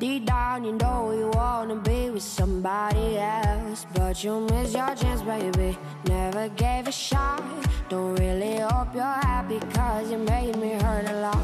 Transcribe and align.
Deep 0.00 0.26
down, 0.26 0.64
you 0.64 0.72
know 0.72 1.12
you 1.12 1.30
wanna 1.34 1.76
be 1.76 2.10
with 2.10 2.22
somebody 2.22 3.16
else. 3.16 3.86
But 3.94 4.24
you 4.24 4.40
miss 4.40 4.74
your 4.74 4.92
chance, 4.96 5.22
baby. 5.22 5.78
Never 6.06 6.48
gave 6.48 6.88
a 6.88 6.92
shot. 6.92 7.42
Don't 7.88 8.16
really 8.16 8.58
hope 8.58 8.92
you're 8.92 9.04
happy, 9.04 9.60
cause 9.72 10.10
you 10.10 10.18
made 10.18 10.56
me 10.56 10.72
hurt 10.72 11.08
a 11.08 11.20
lot. 11.20 11.38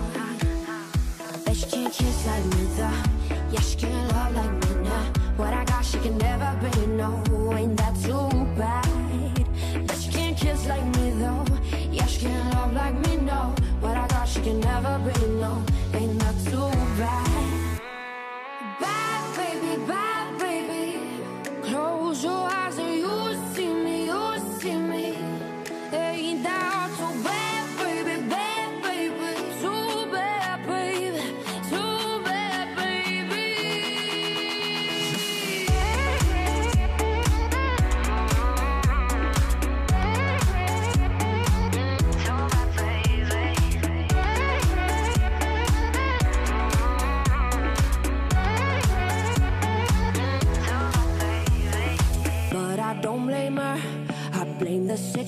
Bet 1.45 1.57
she 1.57 1.67
can't 1.67 1.93
kiss 1.93 2.27
like 2.27 2.45
me, 2.47 2.65
though. 2.77 3.03
Yeah, 3.53 3.61
she 3.61 3.77
can't 3.77 4.13
love 4.13 4.35
like 4.35 4.53
me 4.65 4.83
now. 4.83 5.13
What 5.37 5.55
I 5.55 5.65
got, 5.65 5.85
she 5.85 5.99
can 5.99 6.19
never 6.19 6.59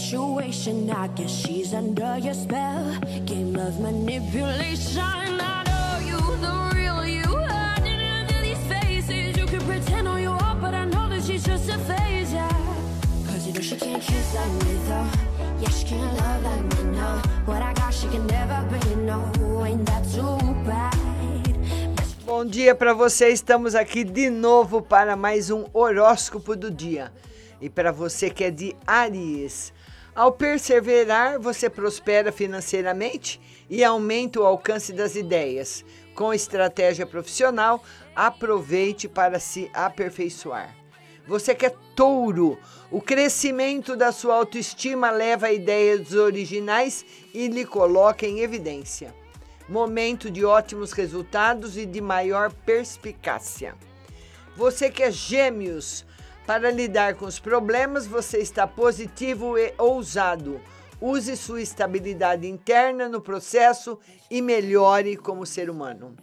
situation. 0.02 0.90
I 0.90 1.06
guess 1.08 1.30
she's 1.30 1.72
under 1.72 2.18
your 2.18 2.34
spell. 2.34 2.98
Game 3.24 3.56
of 3.56 3.78
manipulation. 3.80 5.00
I 5.00 5.62
know 5.70 5.92
you, 6.10 6.20
the 6.42 6.54
real 6.74 7.06
you. 7.06 7.30
Hiding 7.46 8.02
under 8.18 8.40
these 8.42 8.62
faces. 8.66 9.36
You 9.36 9.46
can 9.46 9.60
pretend 9.60 10.08
all 10.08 10.18
you 10.18 10.30
want, 10.30 10.60
but 10.60 10.74
I 10.74 10.84
know 10.86 11.08
that 11.08 11.22
she's 11.22 11.44
just 11.44 11.68
a 11.70 11.78
phase, 11.78 12.32
yeah. 12.32 12.48
Cause 13.26 13.46
you 13.46 13.52
know 13.52 13.60
she 13.60 13.76
can't 13.76 14.02
kiss 14.02 14.34
like 14.34 14.52
me, 14.64 14.74
though. 14.88 15.08
Yeah, 15.60 15.70
she 15.70 15.84
can't 15.86 16.14
love 16.18 16.42
like 16.42 16.64
me, 16.72 16.82
no. 16.98 17.08
What 17.46 17.62
I 17.62 17.72
got, 17.72 17.94
she 17.94 18.08
can 18.08 18.26
never 18.26 18.60
be, 18.72 18.94
no. 19.06 19.18
Ain't 19.64 19.86
that 19.86 20.04
too 20.12 20.38
bad? 20.66 20.92
Bom 22.26 22.44
dia 22.44 22.74
para 22.74 22.92
você. 22.92 23.28
Estamos 23.28 23.74
aqui 23.74 24.02
de 24.02 24.30
novo 24.30 24.82
para 24.82 25.14
mais 25.14 25.50
um 25.50 25.64
horóscopo 25.72 26.56
do 26.56 26.70
dia. 26.70 27.12
E 27.60 27.70
para 27.70 27.92
você 27.92 28.28
que 28.28 28.42
é 28.42 28.50
de 28.50 28.74
Aries, 28.84 29.72
ao 30.14 30.32
perseverar, 30.32 31.38
você 31.40 31.70
prospera 31.70 32.30
financeiramente 32.30 33.40
e 33.68 33.82
aumenta 33.82 34.40
o 34.40 34.46
alcance 34.46 34.92
das 34.92 35.16
ideias. 35.16 35.84
Com 36.14 36.34
estratégia 36.34 37.06
profissional, 37.06 37.82
aproveite 38.14 39.08
para 39.08 39.40
se 39.40 39.70
aperfeiçoar. 39.72 40.76
Você 41.26 41.54
que 41.54 41.66
é 41.66 41.74
touro, 41.94 42.58
o 42.90 43.00
crescimento 43.00 43.96
da 43.96 44.12
sua 44.12 44.34
autoestima 44.34 45.10
leva 45.10 45.46
a 45.46 45.52
ideias 45.52 46.12
originais 46.12 47.04
e 47.32 47.48
lhe 47.48 47.64
coloca 47.64 48.26
em 48.26 48.40
evidência 48.40 49.14
momento 49.68 50.30
de 50.30 50.44
ótimos 50.44 50.92
resultados 50.92 51.76
e 51.76 51.86
de 51.86 52.00
maior 52.00 52.52
perspicácia. 52.52 53.74
Você 54.56 54.90
que 54.90 55.02
é 55.02 55.10
gêmeos, 55.10 56.04
para 56.52 56.70
lidar 56.70 57.14
com 57.14 57.24
os 57.24 57.38
problemas, 57.38 58.06
você 58.06 58.36
está 58.36 58.66
positivo 58.66 59.56
e 59.56 59.72
ousado. 59.78 60.60
Use 61.00 61.34
sua 61.34 61.62
estabilidade 61.62 62.46
interna 62.46 63.08
no 63.08 63.22
processo 63.22 63.98
e 64.30 64.42
melhore 64.42 65.16
como 65.16 65.46
ser 65.46 65.70
humano. 65.70 66.14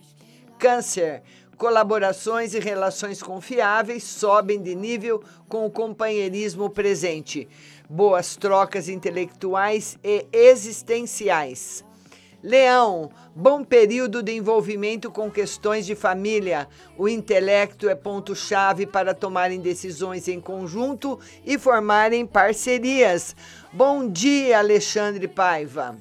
Câncer, 0.59 1.23
colaborações 1.57 2.53
e 2.53 2.59
relações 2.59 3.23
confiáveis 3.23 4.03
sobem 4.03 4.61
de 4.61 4.75
nível 4.75 5.23
com 5.47 5.65
o 5.65 5.71
companheirismo 5.71 6.69
presente. 6.69 7.49
Boas 7.89 8.35
trocas 8.35 8.87
intelectuais 8.87 9.97
e 10.03 10.27
existenciais. 10.31 11.83
Leão, 12.41 13.11
bom 13.35 13.65
período 13.65 14.23
de 14.23 14.31
envolvimento 14.31 15.11
com 15.11 15.29
questões 15.29 15.85
de 15.85 15.93
família. 15.93 16.69
O 16.97 17.09
intelecto 17.09 17.89
é 17.89 17.95
ponto-chave 17.95 18.85
para 18.85 19.13
tomarem 19.13 19.59
decisões 19.59 20.25
em 20.29 20.39
conjunto 20.39 21.19
e 21.45 21.57
formarem 21.57 22.25
parcerias. 22.25 23.35
Bom 23.73 24.09
dia, 24.09 24.59
Alexandre 24.59 25.27
Paiva. 25.27 25.97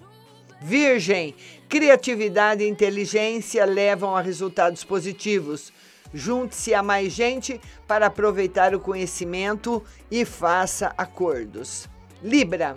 Virgem, 0.60 1.34
criatividade 1.68 2.62
e 2.62 2.68
inteligência 2.68 3.64
levam 3.64 4.14
a 4.14 4.20
resultados 4.20 4.84
positivos. 4.84 5.72
Junte-se 6.14 6.72
a 6.72 6.84
mais 6.84 7.12
gente 7.12 7.60
para 7.86 8.06
aproveitar 8.06 8.76
o 8.76 8.80
conhecimento 8.80 9.82
e 10.08 10.24
faça 10.24 10.94
acordos. 10.96 11.88
Libra, 12.22 12.76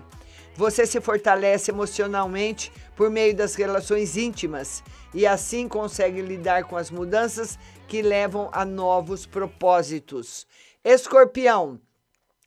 você 0.56 0.86
se 0.86 1.00
fortalece 1.00 1.72
emocionalmente 1.72 2.72
por 2.96 3.10
meio 3.10 3.36
das 3.36 3.56
relações 3.56 4.18
íntimas 4.18 4.84
e 5.14 5.26
assim 5.26 5.68
consegue 5.68 6.22
lidar 6.22 6.66
com 6.66 6.78
as 6.78 6.92
mudanças 6.92 7.58
que 7.88 8.02
levam 8.02 8.50
a 8.52 8.64
novos 8.64 9.26
propósitos. 9.26 10.46
Escorpião, 10.84 11.80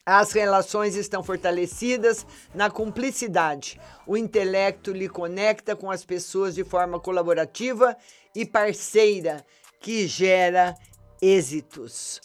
as 0.07 0.33
relações 0.33 0.97
estão 0.97 1.23
fortalecidas 1.23 2.27
na 2.55 2.69
cumplicidade. 2.69 3.81
O 4.07 4.17
intelecto 4.17 4.93
lhe 4.93 5.09
conecta 5.09 5.75
com 5.75 5.91
as 5.91 6.05
pessoas 6.05 6.55
de 6.55 6.63
forma 6.63 7.01
colaborativa 7.01 7.97
e 8.35 8.45
parceira, 8.45 9.45
que 9.81 10.07
gera 10.07 10.75
êxitos. 11.23 12.21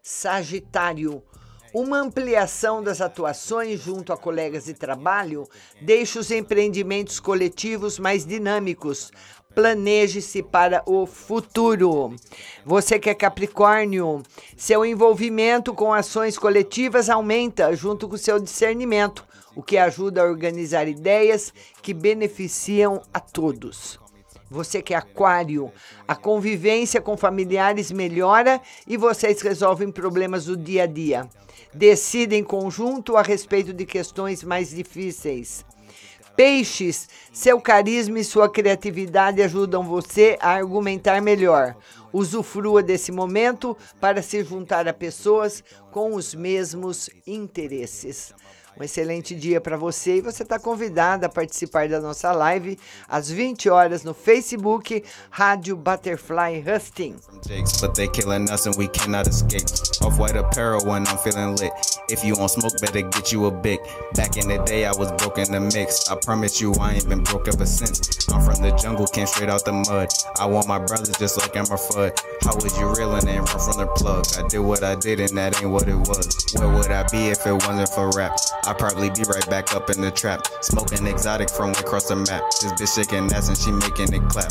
Sagitário, 0.00 1.24
uma 1.74 1.98
ampliação 1.98 2.80
das 2.80 3.00
atuações 3.00 3.80
junto 3.80 4.12
a 4.12 4.16
colegas 4.16 4.66
de 4.66 4.74
trabalho 4.74 5.48
deixa 5.82 6.20
os 6.20 6.30
empreendimentos 6.30 7.18
coletivos 7.18 7.98
mais 7.98 8.24
dinâmicos. 8.24 9.10
Planeje-se 9.52 10.40
para 10.40 10.82
o 10.86 11.04
futuro. 11.04 12.14
Você 12.64 12.98
que 12.98 13.10
é 13.10 13.14
Capricórnio, 13.14 14.22
seu 14.56 14.86
envolvimento 14.86 15.74
com 15.74 15.92
ações 15.92 16.38
coletivas 16.38 17.10
aumenta 17.10 17.74
junto 17.74 18.08
com 18.08 18.16
seu 18.16 18.38
discernimento, 18.38 19.26
o 19.56 19.62
que 19.62 19.76
ajuda 19.76 20.22
a 20.22 20.26
organizar 20.26 20.86
ideias 20.86 21.52
que 21.82 21.92
beneficiam 21.92 23.02
a 23.12 23.18
todos. 23.18 24.03
Você 24.54 24.80
que 24.80 24.94
é 24.94 24.96
aquário, 24.96 25.72
a 26.06 26.14
convivência 26.14 27.00
com 27.00 27.16
familiares 27.16 27.90
melhora 27.90 28.60
e 28.86 28.96
vocês 28.96 29.42
resolvem 29.42 29.90
problemas 29.90 30.44
do 30.44 30.56
dia 30.56 30.84
a 30.84 30.86
dia. 30.86 31.28
Decidem 31.74 32.38
em 32.38 32.44
conjunto 32.44 33.16
a 33.16 33.22
respeito 33.22 33.72
de 33.72 33.84
questões 33.84 34.44
mais 34.44 34.70
difíceis. 34.70 35.64
Peixes, 36.36 37.08
seu 37.32 37.60
carisma 37.60 38.20
e 38.20 38.24
sua 38.24 38.48
criatividade 38.48 39.42
ajudam 39.42 39.82
você 39.82 40.38
a 40.40 40.50
argumentar 40.50 41.20
melhor. 41.20 41.74
Usufrua 42.12 42.80
desse 42.80 43.10
momento 43.10 43.76
para 44.00 44.22
se 44.22 44.44
juntar 44.44 44.86
a 44.86 44.92
pessoas 44.92 45.64
com 45.90 46.14
os 46.14 46.32
mesmos 46.32 47.10
interesses. 47.26 48.32
Um 48.78 48.82
excelente 48.82 49.36
dia 49.36 49.60
para 49.60 49.76
você 49.76 50.16
e 50.16 50.20
você 50.20 50.42
está 50.42 50.58
convidada 50.58 51.26
a 51.26 51.28
participar 51.28 51.88
da 51.88 52.00
nossa 52.00 52.32
live 52.32 52.76
às 53.08 53.30
20 53.30 53.70
horas 53.70 54.02
no 54.02 54.12
Facebook 54.12 55.04
Rádio 55.30 55.76
Butterfly 55.76 56.64
Husting. 56.66 57.14
I 74.36 74.48
did 74.48 74.58
what 74.58 74.82
I 74.82 74.96
did 74.96 75.20
and 75.20 75.36
that 75.36 75.62
ain't 75.62 75.70
what 75.70 75.88
it 75.88 75.96
was. 76.08 76.26
Where 76.58 76.68
would 76.68 76.90
I 76.90 77.04
be 77.10 77.30
if 77.30 77.46
it 77.46 77.52
wasn't 77.52 77.88
for 77.90 78.10
rap? 78.16 78.34
I'd 78.66 78.78
probably 78.78 79.10
be 79.10 79.22
right 79.24 79.48
back 79.50 79.74
up 79.74 79.90
in 79.90 80.00
the 80.00 80.10
trap. 80.10 80.48
Smoking 80.60 81.06
exotic 81.06 81.50
from 81.50 81.72
way 81.72 81.80
across 81.80 82.08
the 82.08 82.16
map. 82.16 82.42
This 82.60 82.72
bitch 82.72 82.94
shaking 82.94 83.32
ass 83.32 83.48
and 83.48 83.58
she 83.58 83.70
making 83.70 84.12
it 84.12 84.28
clap. 84.28 84.42